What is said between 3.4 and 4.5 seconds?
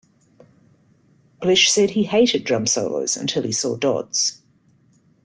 he saw Dodds.